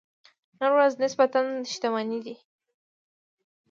نن 0.59 0.71
ورځ 0.75 0.93
نسبتاً 1.03 1.39
شتمنې 1.71 2.19
دي. 2.25 2.35